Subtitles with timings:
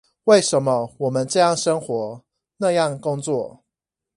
[0.23, 2.23] 為什麼我們這樣生活，
[2.57, 3.63] 那樣工作？